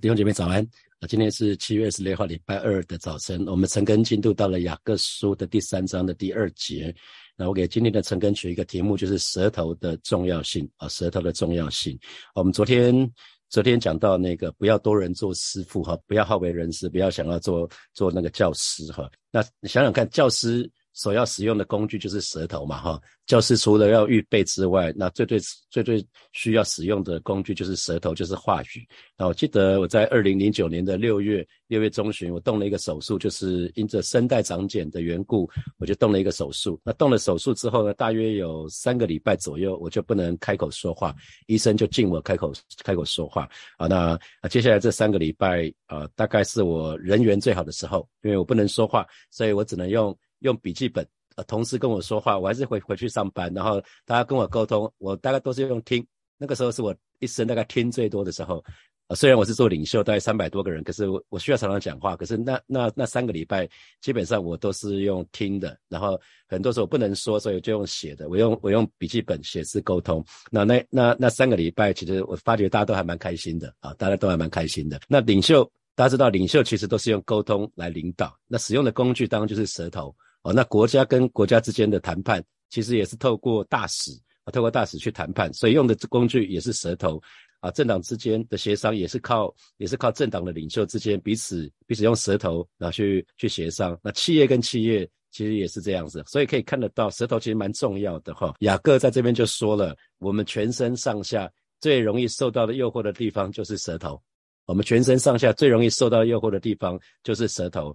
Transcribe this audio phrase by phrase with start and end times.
[0.00, 0.64] 弟兄姐妹早安
[1.00, 1.08] 啊！
[1.08, 3.44] 今天是七月二十六号，礼拜二的早晨。
[3.48, 6.94] 我们晨更进度到了雅各书的第三章的第二节。
[7.36, 11.98] 那我给今天的晨更取一个题目，就是舌头的重要性啊，舌头的重要性。
[12.36, 13.12] 我们昨天
[13.48, 19.10] 昨天讲到那个不要多人做师傅哈，不要好为人师，不要想要做做那个教师哈。
[19.32, 20.70] 那你想想看，教师。
[20.98, 23.00] 所要使用的工具就是舌头嘛，哈。
[23.24, 25.38] 教师除了要预备之外，那最最
[25.70, 28.88] 最最需要使用的工具就是舌头，就是话语。
[29.16, 36.80] 那我记得我在二零零九年的六月六月中旬，我动了一个手术，就是因着声带长茧的缘故，我就动了一个手术。
[36.82, 41.14] 那动了手术之后呢，大约有三个礼拜左右，我就不能开口说话，
[41.46, 42.50] 医生就禁我开口
[42.82, 43.46] 开口说话。
[43.76, 50.18] 啊，那啊接下来这三个礼拜啊，大概是我人缘最好的时候，因为我不能说话，所以我只能用。
[50.40, 51.06] 用笔记本，
[51.36, 56.06] 呃，同事跟我说话，我还是回回去上班，然后大家跟我沟通，我大概都是用听。
[56.36, 58.64] 那个时候是我一生大概听最多的时候，
[59.08, 63.68] 呃，虽然我是做领袖，大概三百多个人，可是我我需要常常讲话，可是那那那三个礼拜，
[64.00, 70.24] 基本上我都是用听的，然后很多时候不能说，所以就用写的，我用我用笔记本写字沟通。
[70.48, 75.00] 那那那那三个礼拜，其实我发觉大家都还蛮开心的啊，大家都还蛮开心的。
[75.08, 80.14] 那领袖，大家知道领袖其实都是用沟通来领导，那使用的工具当然就是舌头。
[80.52, 84.10] 那国家跟国家之间的谈判，其实也是透过大使
[84.44, 87.20] 啊，透过大使去谈判，所以用的工具也是舌头
[87.60, 87.70] 啊。
[87.70, 93.98] 政党之间的协商也是靠，也是靠政党的领袖之间彼此彼此用舌头然后去去协商。
[94.02, 98.54] 那企业跟企业其实也是这样子，所以可以看得到舌头其实蛮重要的哈。
[98.60, 104.20] 雅各在这边就说了，我们全身上下最容易受到的诱惑的地方就是舌头，
[104.66, 107.94] 我们全身上下最容易受到诱惑的地方就是舌头。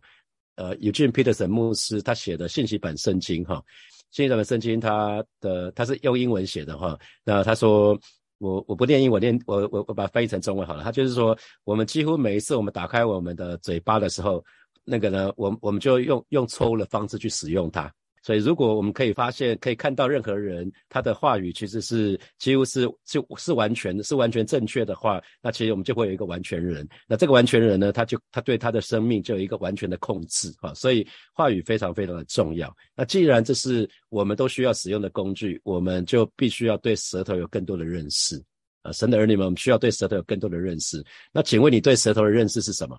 [0.55, 3.63] 呃，Eugene Peterson 牧师他写的信息版圣经哈，
[4.11, 7.97] 信息版圣经他的他是用英文写的哈，那他说
[8.39, 10.83] 我我不念英文，念我我我把它翻译成中文好了。
[10.83, 14.43] 他就是说，我们几乎每一次我们打开我们的嘴巴的时候，
[14.83, 17.91] 那个呢，我我们就用用错误的方式去使用它。
[18.25, 26.87] 所以，如果我们可以发现、可以看到任何人他的话语其实是几乎是就是完全、是完全正确的话，那其实我们就会有一个完全人。
[27.05, 30.73] 那这个完全人呢，他就他对他的生命就有一个完全的控制啊。
[30.73, 32.73] 所以话语非常非常的重要。
[32.95, 38.41] 那既然这是我们都需要使用的工具，我们就必须要对舌头有更多的认识
[38.83, 38.91] 啊。
[38.93, 41.03] 神的儿女们，我们需要对舌头有更多的认识。
[41.33, 42.97] 那请问你对舌头的认识是什么？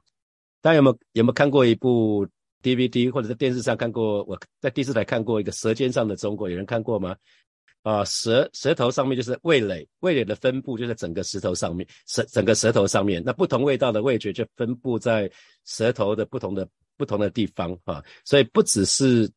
[0.61, 2.27] 大家有没有有没有看过一部
[2.65, 7.15] ？DVD 或者在电视上看过，我在第四台看过一个《舌尖上的中国》，有人看过吗？
[7.83, 15.31] 啊，舌舌头上面就是味蕾，味蕾的分布就在整个舌头上面，舌整个舌头上面，那不同味道的味觉就分布在
[15.67, 16.67] 舌头的不同的
[16.97, 19.31] 不同的地方啊，所以不只是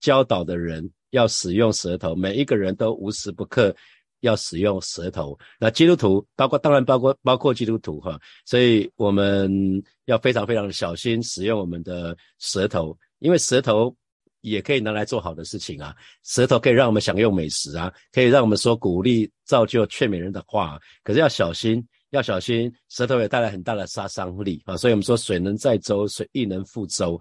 [0.00, 3.72] 教导的人要使用舌头，每一个人都无时不刻。
[4.22, 9.50] 要使用舌头，那基督徒包括当然包括包括基督徒哈，所以我们
[10.06, 13.94] 要非常非常的小心使用我们的舌头，因为舌头
[14.40, 15.94] 也可以拿来做好的事情啊，
[16.24, 27.20] 舌头可以让我们享用美食啊，可以让我们说鼓励、造就、劝勉人的话，可是要小心，要小心，舌头也带来很大的杀伤力啊，所以我们说水能载舟，水亦能覆舟。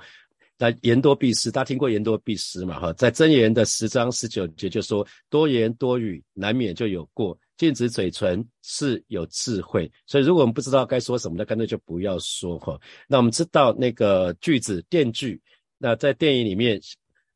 [0.61, 2.79] 那言多必失，大家听过言多必失嘛？
[2.79, 9.91] 哈，在箴言的十章十九节就说，多言多语难免就有过，禁止嘴唇是有智慧。
[10.05, 12.79] 所以如果我们不知道该说什么，那干脆就不要说哈。
[13.07, 15.41] 那我们知道那个句子电锯，
[15.79, 16.79] 那在电影里面，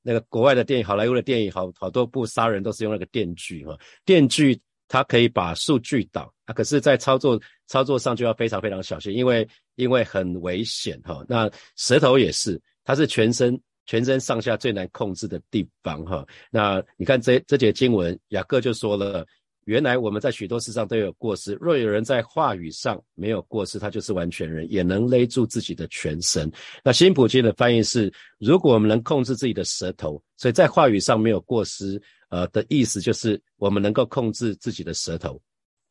[0.04, 3.76] 那个国外的电影，好莱坞的电影，好好多部杀人都是用那个电锯哈。
[4.06, 4.56] 电锯
[4.88, 9.48] 它可以把树锯倒，啊，可是，在操作操作上就要非常非常小心，因为
[9.78, 11.26] 因为很危险哈。
[11.28, 12.62] 那舌头也是。
[12.86, 16.26] 它是全身全身上下最难控制的地方，哈。
[16.50, 19.26] 那你看这这节经文，雅各就说了，
[19.66, 21.54] 原来我们在许多事上都有过失。
[21.60, 26.52] 若有人在话语上没有过失，他就是完全人，也能勒住自己的全身。
[26.84, 35.42] 那新普京的翻译是，如果我们能控制自己的舌头，所以在话语上没有过失，呃的意思就是我们能够控制自己的舌头。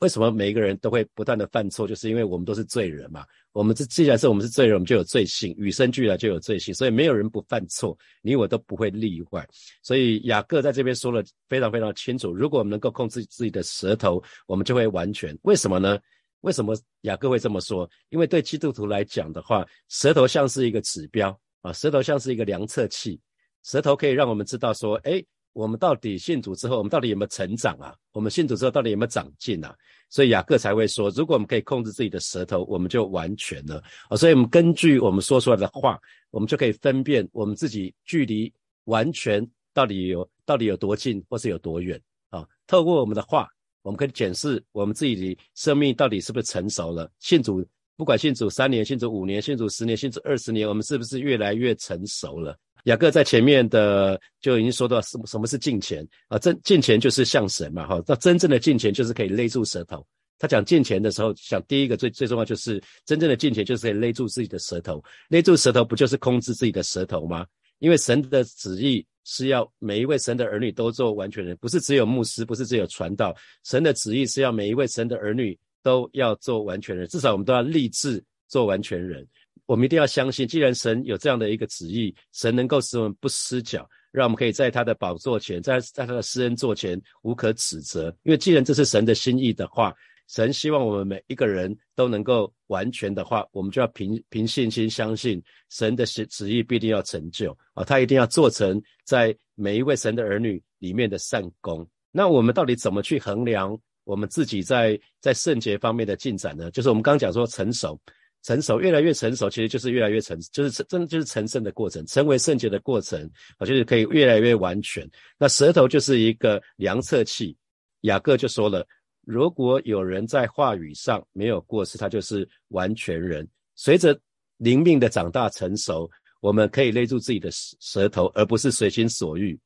[0.00, 1.87] 为什么每一个人都会不断的犯错？
[1.87, 3.25] 就是因为我们都是罪人嘛。
[3.53, 9.48] 我们这既然是我们是罪人，我们就有罪性，与生俱来就有罪性，所以没有人不犯错，你我都不会例外。
[9.83, 15.39] 所以雅各在这边说了非常非常清楚：如果我们能够控制自己的舌头，我们就会完全。
[15.42, 15.98] 为什么呢？
[16.41, 17.89] 为什么雅各会这么说？
[18.10, 23.18] 因为对基督徒来讲的话，舌头像是一个指标啊，舌头像是一个量测器，
[23.63, 25.24] 舌头可以让我们知道说，哎。
[25.54, 27.95] 我们到底信主之后，我们到底有没有成长啊？
[28.12, 29.74] 我们信主之后到底有没有长进啊？
[30.10, 34.16] 所以雅各才会说，如果我们可以控制自己的舌头，我们就完全了啊！
[34.16, 35.98] 所以我们根据我们说出来的话，
[36.30, 38.53] 我们就可以分辨我们自己距离
[38.84, 42.47] 完全到底有到底有多近，或是有多远啊？
[42.66, 43.48] 透过我们的话，
[43.83, 47.65] 我们可以检视我们自己的生命到底是不是成熟了，信主
[47.97, 52.59] 不管信主三年、信主五年、信主十年、信主二十年，我们是不是越来越成熟了？
[52.84, 56.39] 雅各在前面的就已经说到什么什么是敬虔啊？
[56.39, 58.03] 真敬虔就是像神嘛，哈。
[58.07, 60.07] 那真正的敬虔就是可以勒住舌头。
[60.39, 65.03] 他讲敬虔的时候，想第一个最最重要就是真正的敬虔就是可以勒住自己的舌头。
[65.28, 67.47] 勒住舌头不就是控制自己的舌头吗？
[67.78, 73.34] 因为神的旨意是要每一位神的儿女都做完全人，不是只有牧师，不是只有传道。
[73.65, 79.27] 神的旨意是要每一位神的儿女都要做完全人，至少我们都要立志做完全人。
[79.66, 88.15] 我们一定要相信，既然神有这样的一个旨意，神能够使我们不失脚，让我们可以在他的宝座前，在在他的施恩座前无可指责。
[88.25, 89.95] 因为既然这是神的心意的话，
[90.28, 101.87] 神希望我们每一个人都能够完全的话，我们就要凭凭信心相信神的旨旨意必定要成就啊，他一定要做成在每一位神的儿女里面的善功。
[102.11, 106.71] 那我们到底怎么去衡量我们自己在在圣洁方面的进展呢？
[106.71, 107.99] 就是我们刚刚讲说成熟。
[108.44, 113.18] 成熟越来越成熟，其实就是越来越成，就是真的就是成圣的过程，成为圣洁的过程
[113.56, 115.08] 啊，就是可以越来越完全。
[115.38, 117.56] 那舌头就是一个量测器。
[118.02, 118.86] 雅各就说了，
[119.22, 123.48] 如果有人在话语上没有过失，他就是完全人。
[123.76, 124.20] 随着
[124.58, 126.10] 灵命的长大成熟，
[126.41, 129.58] 我们可以勒住自己的舌头，而不是随心所欲。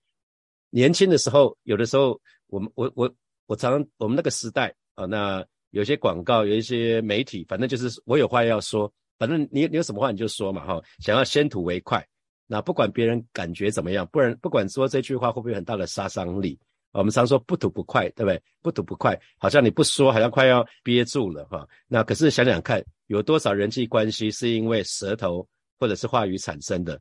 [0.70, 3.12] 年轻的时候，有的时候我们我我
[3.46, 5.44] 我常我们那个时代啊，那。
[5.70, 12.06] 有些广告，有一些媒体，反正就是我有话要说，反正你你有什么话你就说嘛，哈，想要先吐为快，
[12.46, 16.58] 那不管别人感觉怎么样，不然不管说这句话会不会很大的杀伤力，
[16.92, 18.42] 我们常说不吐不快，对不对？
[18.62, 21.68] 不吐不快，好像你不说，好像快要憋住了，哈。
[21.86, 25.46] 那可是想想看，有多少人际关系是因为舌头
[25.78, 27.00] 或者是话语产生的？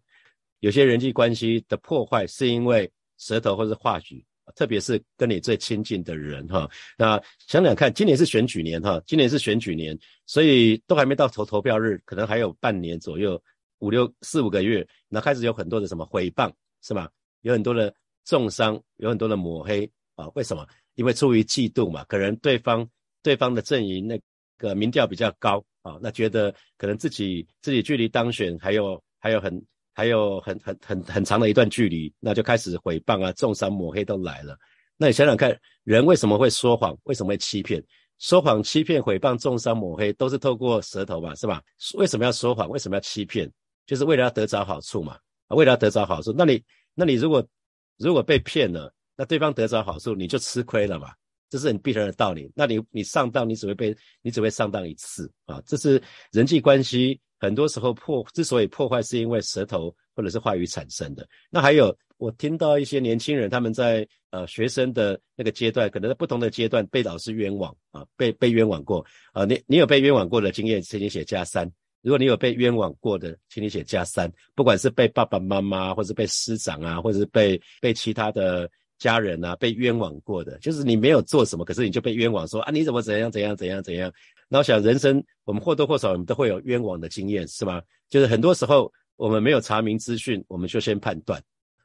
[0.59, 4.25] 有些人际关系的破坏是因为舌头或者话语。
[4.55, 13.41] 特别是跟你最亲近的人哈，那想想看，今年是选举年哈，今年是选举年，所以都还没到投投票日，可能还有半年左右，
[13.79, 16.51] 五六四五个月，那开始有很多的什么诽谤
[16.81, 17.09] 是吗？
[17.41, 17.93] 有很多的
[18.25, 20.27] 重伤，有很多的抹黑啊？
[20.35, 20.67] 为什么？
[20.95, 22.87] 因为出于嫉妒嘛，可能对方
[23.21, 24.19] 对方的阵营那
[24.57, 29.61] 个民调比较高啊，那觉得可能自己自己距离当选还有还有很。
[29.97, 34.55] 还有很很很很长的一段距离，那就开始毁谤啊、重伤、抹黑都来了。
[34.95, 36.95] 那你想想看，人为什么会说谎？
[37.05, 37.83] 为什么会欺骗？
[38.19, 41.63] 说谎、欺骗、毁谤、重伤、抹黑，都是透过舌头嘛，是吧？
[41.95, 42.69] 为什么要说谎？
[42.69, 43.51] 为什么要欺骗？
[43.87, 45.17] 就是为了要得着好处嘛，
[45.47, 46.31] 啊，为了要得着好处。
[46.37, 46.63] 那你，
[46.93, 47.43] 那你如果
[47.97, 51.09] 如果被骗了，那对方得着好处，你就吃亏了嘛，
[51.49, 52.51] 这是很必然的道理。
[52.53, 55.99] 那你你上当，你只会被你只会上当一次啊，这是
[56.31, 57.19] 人际关系。
[57.39, 61.27] 很多时候破之所以破坏，是因为舌头或者是话语产生的。
[61.49, 69.45] 那还有，我听到一些年轻人他们在呃学生的那个阶段，可能在不同的阶段被老师冤枉啊，被被冤枉过啊。
[69.45, 71.71] 你你有被冤枉过的经验，请你写加三。
[72.01, 74.31] 如果你有被冤枉过的，请你写加三。
[74.55, 84.11] 不管是被爸爸妈妈，或者被师长啊，或者是被被其他的家人啊，被冤枉过的，就是你没有做什么，可是你就被冤枉说啊，你怎么怎样怎样怎样怎样。
[84.47, 87.81] 那我想，人生我们或多或少我们都会有冤枉的经验，是吗？
[88.09, 91.41] 就是很多时候我们没有查明资讯，我们就先判断，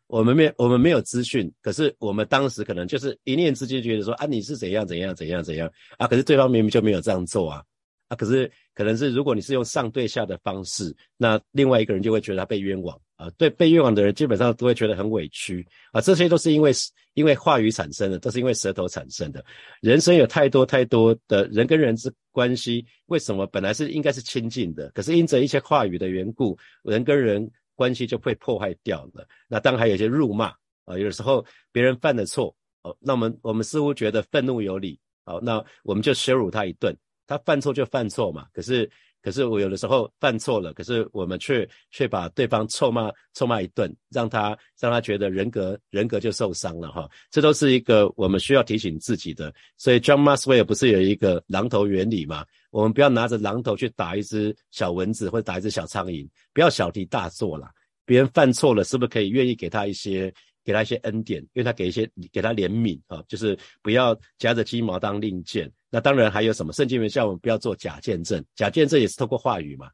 [0.06, 7.62] 我们没我们没有资讯，可是我们当时可能就是一念之间觉得说啊，你是怎样怎样怎样怎样啊，可是对方明明就没有这样做啊。
[8.09, 13.31] 啊，可是可能是如果你是用上对下的方式，那另外一个人就会觉得他被冤枉啊。
[13.37, 16.00] 对被冤枉的人基本上都会觉得很委屈啊。
[16.00, 16.73] 这些都是因为
[17.14, 19.45] 因为话语产生的，都是因为舌头产生的。
[19.81, 29.26] 人生有太多太多的人跟人之关系，为什么本来是应该是亲近的，可是因着一些话语的缘故，人跟人关系就会破坏掉了。
[29.49, 30.47] 那当然还有一些辱骂
[30.85, 36.97] 啊，有的时候别人犯了错哦，那我们我们似乎觉得愤怒有理，好，那我们就羞辱他一顿。
[37.25, 38.91] 他犯错就犯错嘛，可是
[39.23, 49.55] 可是我有的时候犯错了，可是我们却却把对方臭骂臭骂一顿，让他让他觉得人格人格就受伤了哈，这都是一个我们需要提醒自己的。
[49.79, 52.45] 所以 John Maxwell 不是有一个榔头原理嘛？
[52.71, 57.71] 我们不要拿着榔头去打一只小蚊子或者打一只小苍蝇，不要小题大做啦。
[58.05, 60.33] 别人犯错了，是不是可以愿意给他一些？
[60.64, 65.71] 给他一些恩典，因为他给一些给他怜悯啊，就是不要夹着鸡毛当令箭。
[65.90, 66.73] 那当然还有什么？
[66.73, 69.90] 圣经里面叫我们不要做假见证，假见证也是透过话语嘛。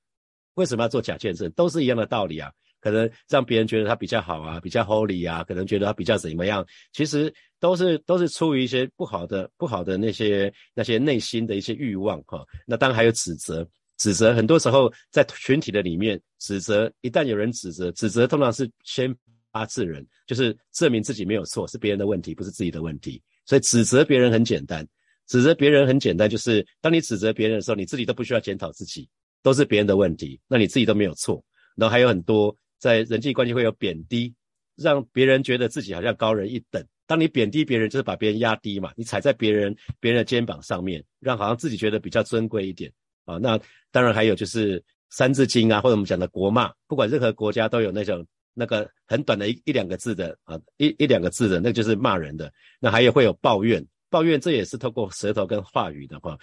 [0.55, 1.51] 为什么要做假见证？
[1.53, 2.53] 都是一样的道理啊。
[2.81, 6.65] 可能让别人觉得他比较好啊，比较 holy 啊，可能觉得他比较怎么样？
[6.93, 12.47] 其实都是都是出于一些不好的不好的那些那些内心的一些欲望哈。
[12.65, 19.13] 那当然还有指责，指责很多时候在群体的里面，指责一旦有人指责，指责通常是先。
[19.59, 23.21] 发制人就是证明自己没有错，是别人的问题，不是自己的问题。
[23.45, 24.87] 所以指责别人很简单，
[25.27, 29.09] 指责别人很简单，就是当你指责别人的时候，你自己都不需要检讨自己，
[29.43, 31.43] 都是别人的问题，那你自己都没有错。
[31.75, 34.33] 然后还有很多在人际关系会有贬低，
[34.77, 36.87] 让别人觉得自己好像高人一等。
[37.07, 42.93] 当你贬低别人，就是把别人压低嘛，你踩在别人别人的肩膀上面，让好像自己觉得比较尊贵一点
[43.25, 43.39] 啊。
[43.39, 43.59] 那
[43.91, 48.27] 当然还有就是《三字经》啊，或者我们讲的国骂，不管任何国家都有那种
[48.59, 52.53] 那个很短的一一两个字的啊，一一两个字的，那就是骂人的。
[52.81, 56.37] 那还有会有抱怨，抱怨这也是透过舌头跟话语的话。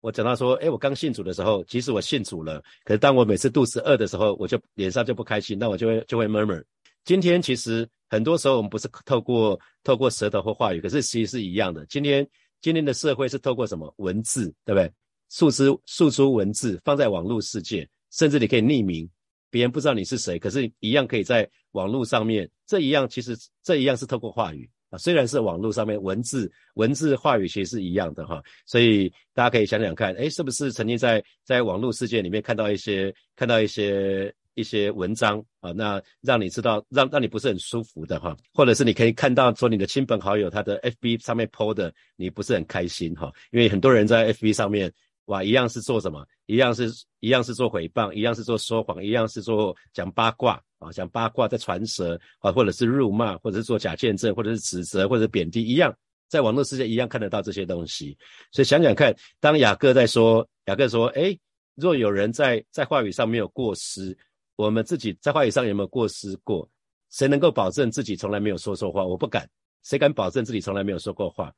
[0.00, 6.62] 我讲到说，哎，我刚信主的时候，即使我信主了，可是当我每次肚子饿的时候，我就脸上就不开心，那我就会就会 murmur。
[7.04, 11.86] 今天其实很多时候我们不是透过透过舌头或话语，可是其实是一样的。
[11.86, 12.26] 今天
[12.60, 14.92] 今天的社会是透过什么文字，对不对？
[15.30, 19.08] 诉之诉诸文字放在网络世界，甚至你可以匿名，
[19.54, 22.50] 别人不知道你是谁，可是一样可以在网络上面。
[22.66, 28.42] 这一样其实这一样是透过话语啊，虽然是网络上面文字文字话语其实是一样的哈。
[28.66, 34.34] 所以大家可以想想看，哎，是不是曾经在在网络世界里面看到一些看到一些。
[34.56, 44.92] 一些文章啊，那让你知道，让让你不是很舒服的哈，或者是你可以看到说你的亲朋好友他的 FB 上面 PO 的，你不是很开心哈，因为很多人在 FB 上面
[45.26, 46.90] 哇，一样是做什么，一样是
[47.20, 55.94] 一样是做诽谤，一样是做说谎，一样是做讲八卦啊，讲八卦在传舌啊，或者是辱骂，或者是做假见证，或者是指责，或者贬低，一样
[56.28, 58.16] 在网络世界一样看得到这些东西，
[58.52, 61.36] 所以想想看，当雅各在说，雅各说，哎，
[61.74, 64.16] 若有人在在话语上没有过失。
[64.56, 66.68] 我们自己在话语上有没有过失过？
[67.10, 69.04] 谁能够保证自己从来没有说错话？
[69.04, 69.48] 我不敢。
[69.82, 71.52] 谁敢保证自己从来没有说过话？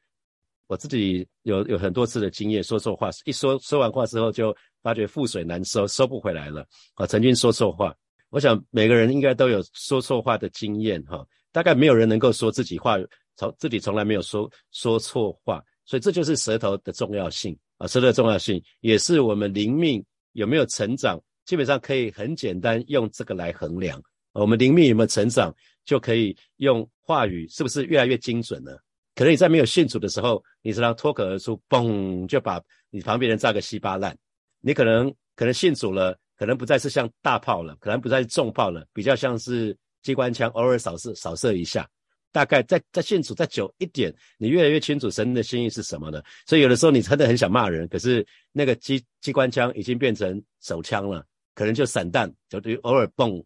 [0.66, 6.66] 我自己有有很多次的经验，说错话，一说说完话之后就发觉覆水难收，收不回来了。
[6.94, 7.94] 啊，曾经说错话，
[8.30, 11.26] 我想每个人应该都有说错话的经验哈。
[11.52, 12.96] 大概没有人能够说自己话
[13.36, 21.20] 从自己从来没有说说错话，所以这就是舌头的重要性啊，舌头的重要性也是我们灵命有没有成长。
[21.44, 25.54] 基本上可以很简单用这个来衡量，我们灵命有没有成长，
[25.84, 28.82] 就可以用话语是不是越来越精准了？
[29.16, 34.16] 可能你在没有信主的时候，你只能脱口而出，嘣就把你旁边人炸个稀巴烂。
[34.60, 41.88] 你可能可能信主了，可能不再是像大炮了，可能不再是重炮了，比较像是机关枪，偶尔扫射扫射一下。
[42.30, 46.22] 大概在在信主再久一点，你越来越清楚神的心意是什么了。
[46.46, 51.24] 所以有的时候你真的很想骂人，可是那个机机关枪已经变成手枪了。
[51.54, 53.42] 可能就散弹，就偶尔蹦，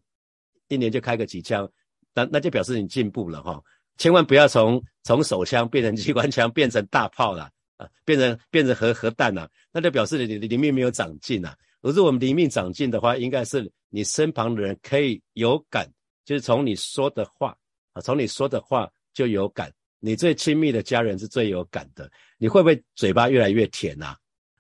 [0.67, 1.71] 一年就开个几枪，
[2.13, 3.63] 那那就表示你进步了哈。
[4.01, 11.55] 千万不要从从手枪变成机关枪， 变成大炮了啊，变成变成核核弹了，那就表示你的灵命没有长进啊。
[11.83, 15.87] 如果我们灵命长进的话，应该是你身旁的人可以有感，
[16.25, 17.55] 就是从你说的话
[17.93, 19.71] 啊，从你说的话就有感。
[19.99, 24.17] 你最亲密的家人是最有感的，你会不会嘴巴越来越甜呐？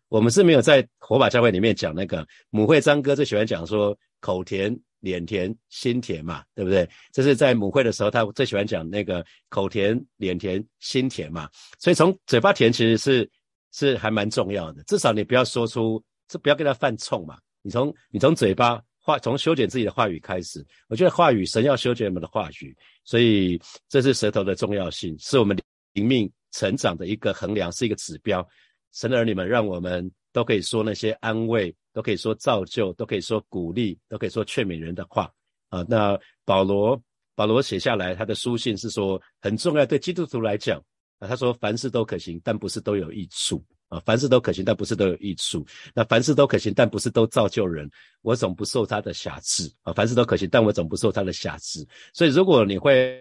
[0.09, 6.89] 我们是没有在火把教会里面讲那个母会张哥最喜欢讲说口甜脸甜心甜嘛，对不对？
[7.13, 11.49] 这是在母会的时候，他最喜欢讲那个口甜脸甜心甜嘛。
[11.79, 13.31] 所以从嘴巴甜其实是
[13.73, 17.39] 是还蛮重要的，至少你不要说出，这不要跟他犯冲嘛。
[17.63, 25.57] 你从你从嘴巴话，从修剪自己的话语开始，我觉得话语神要修剪我们的话语，所以这是舌头的重要性，是我们
[25.93, 28.47] 灵命成长的一个衡量，是一个指标。
[28.93, 35.31] 神儿女们，让我们都可以说那些安慰，都可以说造就，都可以说鼓励，都可以说劝勉人的话
[35.69, 35.85] 啊。
[35.89, 37.01] 那保罗，
[37.35, 40.83] 保罗写下来他的书信是说很重要，对基督徒来讲
[41.19, 44.01] 啊，他说凡事都可行，但不是都有益处啊。
[44.07, 45.67] 凡事都可行，但不是都有益处。
[45.95, 47.91] 那凡事都可行，但不是都造就人。
[48.23, 49.93] 我总不受他的瑕疵啊。
[49.93, 51.87] 凡事都可行，但我总不受他的瑕疵。
[52.15, 53.21] 所以，如果你会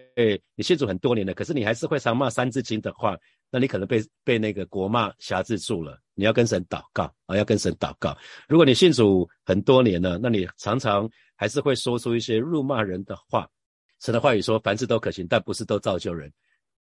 [0.54, 3.18] 你信主很多年了，可是你还是会常骂三字经的话。
[3.50, 8.16] 那你可能被被那个国骂辖制住了，你要跟神祷告啊，要跟神祷告。
[8.48, 13.48] 如果你信主很多年了，那你常常还是会说出一些辱骂人的话。
[14.00, 16.32] 神的话语说，凡事都可行，但不是都造就人。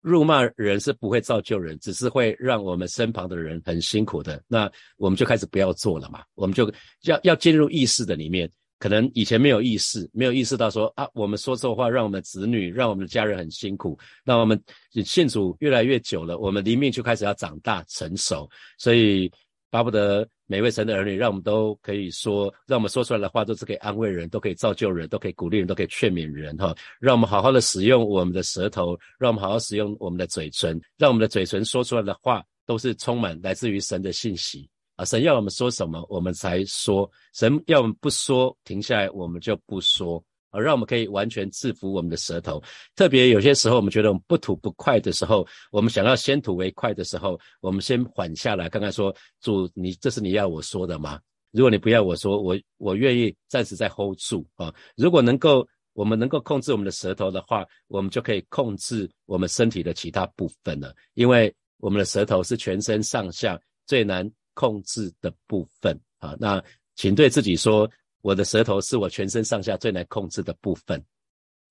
[0.00, 4.40] 辱骂人是不会造就人，只是会让我们身旁的人很辛苦的。
[4.46, 6.72] 那我们就开始不要做了嘛，我们就
[7.02, 8.48] 要要进入意识的里面。
[8.78, 13.98] 可能以前没有意识，没有意识到说啊，我们说错话，让我们的子女，让我们的家人很辛苦。
[14.24, 14.60] 那我们
[15.04, 18.48] 信主越来越久了，我们灵命就开始要长大成熟。
[18.78, 19.30] 所以
[19.70, 26.74] 巴不得每位神的儿女，让我们都可以说，让我们说出来的话都是可以安慰人，都可以造就人，都可以鼓励人，都可以劝勉人哈。
[27.00, 34.70] 让我们好好的使用我们的舌头，让我们好好使用我们的嘴唇，让我们的嘴唇说出来的话都是充满来自于神的信息。
[34.98, 40.22] 啊，神要我们说什么，我们才说；神要我们不说，停下来，我们就不说。
[40.50, 42.60] 啊，让我们可以完全制服我们的舌头。
[42.96, 51.20] 特别有些时候，我们觉得我们不吐不快的时候，我们想要先吐为快的时候，我们先缓下来，看看说：主，你这是你要我说的吗？
[51.52, 54.74] 如果你不要我说，我我愿意暂时再 hold 住啊。
[54.96, 60.92] 如果能够我们能够控制我们的舌头的话，我们就可以控制我们身体的其他部分了。
[61.14, 64.28] 因为我们的舌头是全身上下最难
[64.58, 66.34] 控制的部分啊。
[66.40, 66.60] 那
[66.96, 67.88] 请对自己说，
[68.22, 70.98] 我的舌头是我全身上下最难控制的部分。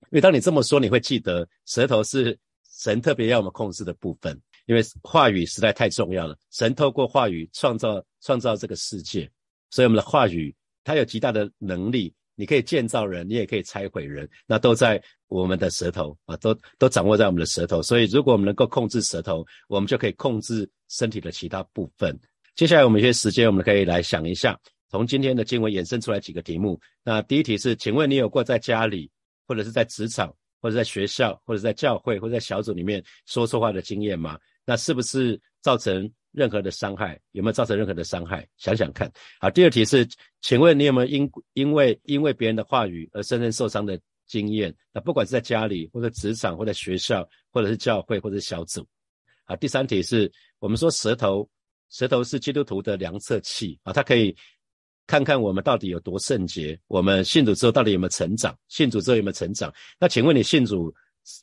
[0.04, 2.38] 因为当你这么说，你会记得舌头是
[2.70, 4.40] 神特别要我们控制的部分。
[4.64, 9.30] 因为话语实在太重要了，神透过话语创造创造这个世界，
[9.70, 10.54] 所以我们的话语
[10.84, 17.82] 它有极大的能力，你可以建造人，你也可以拆毁人，那都在我们的舌头啊，都都掌握在我们的舌头。
[17.82, 22.18] 所以如果我们能够控制舌头，我们就可以控制身体的其他部分。
[22.58, 24.58] 接下来我们一些时间，我们可以来想一下，
[24.90, 26.76] 从今天的经文衍生出来几个题目。
[27.04, 29.08] 那第一题是，请问你有过在家里
[29.46, 30.34] 或者是在职场？
[30.60, 34.36] 或者在学校，或者在教会，或者在小组里面说错话的经验吗？
[34.64, 37.16] 那是不是造成任何的伤害？
[37.30, 38.44] 有没有造成任何的伤害？
[38.56, 39.08] 想想看。
[39.38, 40.04] 好，第二题是，
[40.40, 43.96] 请问你有没有因因为因为别人的话语而深深受伤的
[44.26, 44.74] 经验？
[44.92, 48.84] 那不管是在家里，或者职场，或者学校，或者是教会，或者是小组。
[49.44, 51.48] 好，第三题是我们说舌头，
[51.90, 54.36] 舌头是基督徒的量测器啊，它可以。
[55.10, 58.54] 看看我们到底有多圣洁，我们信主之后到底有没有成长？
[58.68, 59.72] 信主之后有没有成长？
[59.98, 60.94] 那请问你信主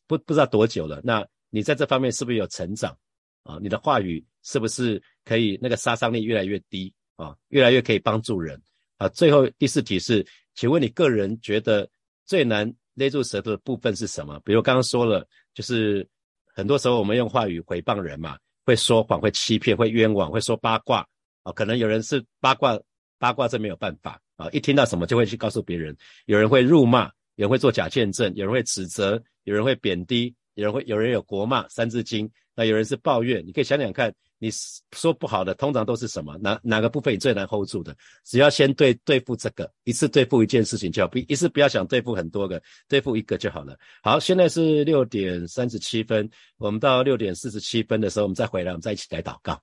[0.06, 1.02] 不不知道多久了？
[1.04, 2.96] 那你在这方面是不是有成长？
[3.42, 7.36] 啊，你的话语是不是可以那个杀伤力越来越低啊？
[7.48, 8.62] 越来越可以帮助人
[8.98, 9.10] 啊？
[9.10, 10.24] 最后第四题是，
[10.54, 11.90] 请问你个人觉得
[12.28, 14.40] 最难勒住舌头的部分是什么？
[14.46, 16.08] 比如刚刚说了，就是
[16.54, 21.08] 很多时候我们用话语回谤人嘛，会说谎，会欺骗，会冤枉，会说八卦
[21.44, 22.80] 啊，可能有人是八卦。
[23.18, 24.50] 八卦这没有办法啊！
[24.52, 25.96] 一听到什么就会去告诉别人。
[26.26, 27.06] 有人会辱骂，
[27.36, 33.46] 有人会做假见证，有人会指责，有人会贬低，有人会有人有国骂《三字经》，那有人是抱怨。
[33.46, 34.50] 你可以想想看，你
[34.96, 36.38] 说不好的，通常都是什么？
[36.38, 37.96] 哪哪个部分你最难 hold 住的？
[38.24, 43.78] 只要先对对付这个，一次对付一件事情就好，不一次不要想对付很多个，对付一个就好了。
[44.02, 49.60] 好，现在是六点三十七分，我们到六点四十七分的时候，我们再回来，我们再一起来祷告。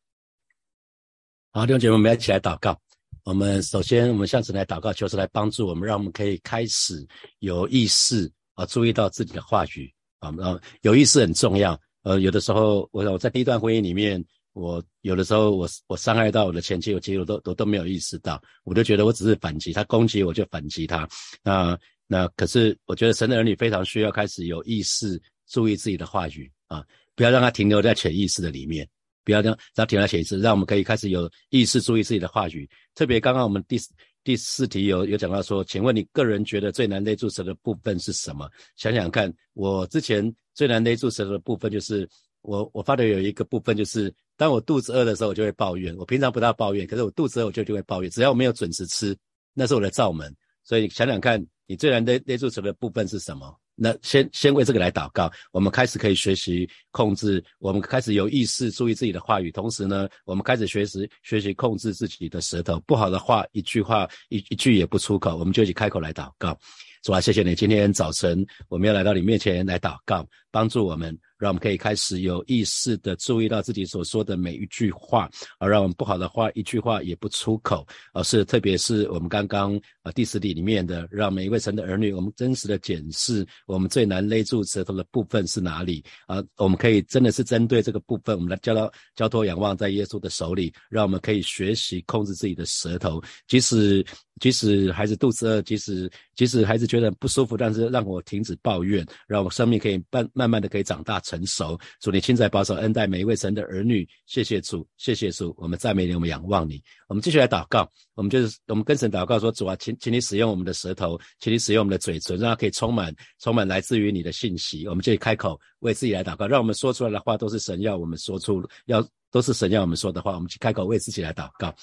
[1.50, 2.78] 好，弟兄姐妹，我们要一起来祷告。
[3.24, 7.06] 我们首先，我们向神来祷告，求神来帮助我们，让我们可以开始
[7.38, 11.78] 有意识啊，注意到自己的话语啊，然后有意识很重要。
[12.02, 21.08] 呃，有的时候，我想我在第一段婚姻里面，我有的时候我我伤害到我的前妻，我其实我都都都没有意识到，我就觉得我只是反击他攻击我就反击他。
[21.42, 26.84] 那那可是我觉得神的儿女非常需要开始有意识注意自己的话语啊，
[27.14, 28.88] 不要让他停留在潜意识的里面。
[29.24, 32.68] 不要让让停在写一次，让我们可以开始有意识注意自己的话语。
[32.92, 33.78] 特别刚刚我们第
[34.24, 38.50] 第四题有有讲到说，请问你个人觉得最难勒住舌的部分是什么？
[38.74, 42.08] 想想看，我之前最难勒住舌头的部分就是
[42.42, 45.96] 我我发的有一个部分就是，当我肚子饿的时候，我就会抱怨。
[45.96, 48.10] 我平常不大抱怨，可是我肚子饿我就就会抱怨。
[48.10, 49.16] 只要我没有准时吃，
[49.54, 50.34] 那是我的罩门。
[50.64, 53.58] 所以想想看，你最难勒勒住舌头的部分是什么？
[53.74, 66.56] 那先先为这个来祷告，我们开始可以学习控制，我们开始有意识注意自己的话语，同时呢，我们开始学习学习控制自己的舌头，不好的话一句话一一句也不出口，我们就一起开口来祷告。
[67.02, 71.18] 主啊，谢谢你，今天早晨我们要来到你面前来祷告，帮助我们。
[71.42, 75.28] 让我们可以开始有意识的注意到自己所说的每一句话，
[75.58, 86.40] 而让我们不好的话一句话也不出口，而是特别是我们刚刚啊第十题里面的，让每一位神的儿女，我们真实的检视我们最难勒住舌头的部分是哪里啊？
[86.58, 94.06] 我们可以真的是针对这个部分，我们来交到交托仰望在耶稣的手里，让我们可以学习控制自己的舌头，即使
[94.38, 101.20] 即使孩子肚子饿，即使即使孩子觉得不舒服，但是让我停止抱怨，让我生命可以慢慢慢的可以长大。
[101.32, 121.74] 成熟，主你亲在保守恩待每一位神的儿女，谢谢主，谢谢主，我们赞美你，我们仰望你，我们继续来祷告，我们就是我们跟神祷告说，主啊，请请你使用我们的舌头，请你使用我们的嘴唇，让它可以充满充满来自于你的信息，我们就开口为自己来祷告，让我们说出来的话都是神要我们说出，要都是神要我们说的话，我们去开口为自己来祷告。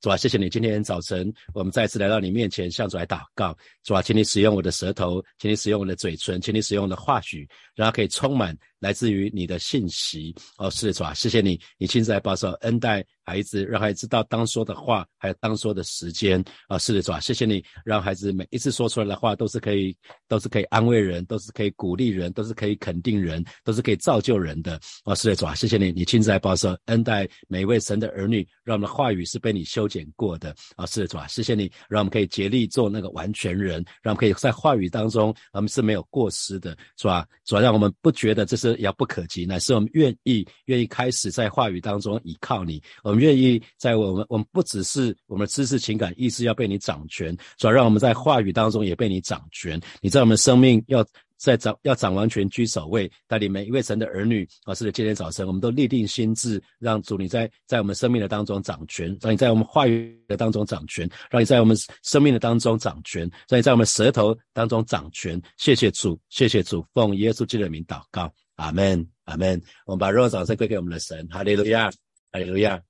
[0.00, 0.48] 主啊，谢谢你！
[0.48, 3.52] 今天早晨，我们再次来到你面前，向主来祷告。
[3.82, 10.32] 主啊，请你使用我的舌头，请你使用我的嘴唇，请你使用我的话语，让它可以充满来自于你的信息。
[10.58, 16.42] 哦，是的，主啊，谢谢你，你亲自来保守恩待孩子，让孩子知道当说的话，还有当说的时间。
[16.68, 19.96] 啊，是的，主啊，谢谢你，让孩子每一次说出来的话都是可以，
[20.28, 24.78] 都是可以安慰人，都是可以鼓励人，都是可以肯定人，都是可以造就人的。
[25.04, 29.88] 哦，是的，主啊，谢谢你，你亲自来保守恩待每一位神的儿女，让我们的话语是被你修。
[29.88, 37.26] 剪过的啊，是的，主啊，谢谢你，让我们可以竭力做那个完全人，让我们可以在话语当中，我们是没有过失的，是吧？
[37.46, 42.82] 主要让我们不觉得这是这遥不可及，乃是我们愿意愿意开始在话语当中倚靠你。
[43.02, 49.80] 我们愿意在我们我们不只是我们的知识、情感、意识要被你掌权，主要让我们在话语当中也被你掌权。
[50.00, 51.04] 你在我们生命要。
[51.40, 54.74] 在掌要掌完全居首位，带领每一位神的儿女啊！
[54.74, 65.40] 是的，今天早晨我们都立定心智，让主你在在我们生命的当中掌权，让你在我们话语的当中掌权，让你在我们生命的当中掌权，让你在我们舌头当中掌权。
[65.58, 69.60] 谢谢主，谢谢主，奉耶稣基督的名祷告，阿门，阿门。
[69.86, 71.90] 我们把热烈掌声归给我们的神，哈利路亚，
[72.30, 72.80] 哈利路亚。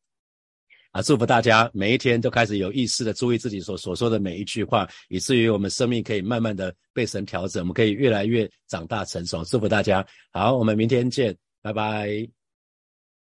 [0.91, 1.03] 啊！
[1.03, 9.45] 祝福大家每一天都开始有意识的注意自己所所说的每一句话，以至于我们生命可以慢慢的被神调整，我们可以越来越长大成熟。
[9.45, 12.38] 祝福大家，好，我们明天见，拜拜。